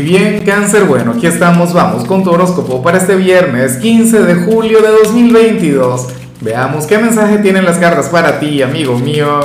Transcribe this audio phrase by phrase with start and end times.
[0.00, 4.34] Y bien, cáncer, bueno, aquí estamos, vamos con tu horóscopo para este viernes 15 de
[4.34, 6.08] julio de 2022.
[6.40, 9.40] Veamos qué mensaje tienen las cartas para ti, amigo mío.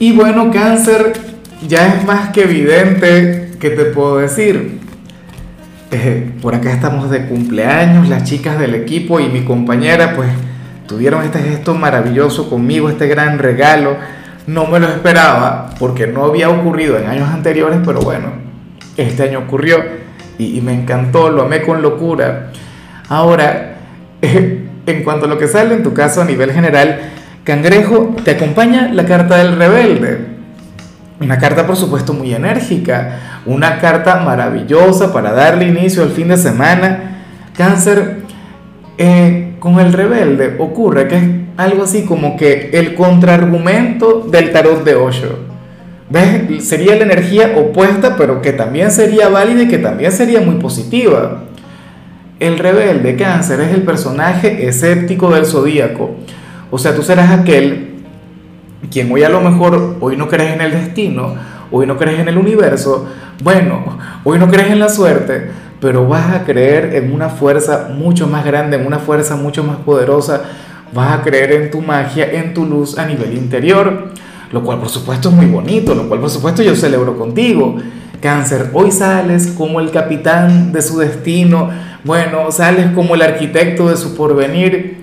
[0.00, 1.12] Y bueno, cáncer,
[1.68, 4.80] ya es más que evidente que te puedo decir.
[5.92, 10.30] Eh, por acá estamos de cumpleaños, las chicas del equipo y mi compañera pues
[10.88, 13.98] tuvieron este gesto maravilloso conmigo, este gran regalo.
[14.48, 18.42] No me lo esperaba porque no había ocurrido en años anteriores, pero bueno,
[18.96, 19.78] este año ocurrió
[20.38, 22.50] y, me encantó, lo amé con locura.
[23.08, 23.76] Ahora,
[24.22, 27.00] en cuanto a lo que sale en tu caso a nivel general,
[27.44, 30.34] Cangrejo, te acompaña la carta del rebelde.
[31.20, 36.36] Una carta, por supuesto, muy enérgica, una carta maravillosa para darle inicio al fin de
[36.36, 37.22] semana.
[37.56, 38.22] Cáncer,
[38.98, 41.24] eh, con el rebelde ocurre que es
[41.56, 45.53] algo así como que el contraargumento del tarot de Osho.
[46.10, 46.68] ¿Ves?
[46.68, 51.44] Sería la energía opuesta, pero que también sería válida y que también sería muy positiva.
[52.38, 56.10] El rebelde cáncer es el personaje escéptico del zodíaco.
[56.70, 57.94] O sea, tú serás aquel
[58.90, 61.34] quien hoy a lo mejor, hoy no crees en el destino,
[61.70, 63.08] hoy no crees en el universo,
[63.42, 65.50] bueno, hoy no crees en la suerte,
[65.80, 69.78] pero vas a creer en una fuerza mucho más grande, en una fuerza mucho más
[69.78, 70.42] poderosa,
[70.92, 74.12] vas a creer en tu magia, en tu luz a nivel interior
[74.54, 77.74] lo cual por supuesto es muy bonito, lo cual por supuesto yo celebro contigo.
[78.20, 81.70] Cáncer, hoy sales como el capitán de su destino,
[82.04, 84.98] bueno, sales como el arquitecto de su porvenir.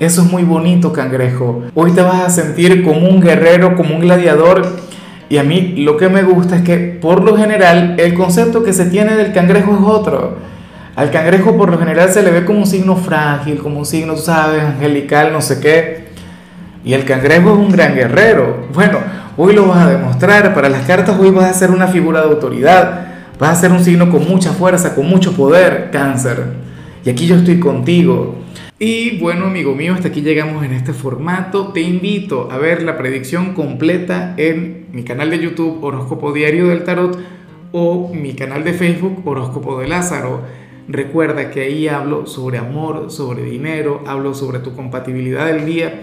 [0.00, 1.62] Eso es muy bonito, cangrejo.
[1.76, 4.76] Hoy te vas a sentir como un guerrero, como un gladiador.
[5.28, 8.72] Y a mí lo que me gusta es que por lo general el concepto que
[8.72, 10.36] se tiene del cangrejo es otro.
[10.96, 14.16] Al cangrejo por lo general se le ve como un signo frágil, como un signo,
[14.16, 16.05] sabes, angelical, no sé qué.
[16.86, 18.68] Y el cangrejo es un gran guerrero.
[18.72, 19.00] Bueno,
[19.36, 20.54] hoy lo vas a demostrar.
[20.54, 23.32] Para las cartas hoy vas a ser una figura de autoridad.
[23.40, 26.44] Vas a ser un signo con mucha fuerza, con mucho poder, cáncer.
[27.04, 28.36] Y aquí yo estoy contigo.
[28.78, 31.72] Y bueno, amigo mío, hasta aquí llegamos en este formato.
[31.72, 36.84] Te invito a ver la predicción completa en mi canal de YouTube Horóscopo Diario del
[36.84, 37.18] Tarot
[37.72, 40.42] o mi canal de Facebook Horóscopo de Lázaro.
[40.86, 46.02] Recuerda que ahí hablo sobre amor, sobre dinero, hablo sobre tu compatibilidad del día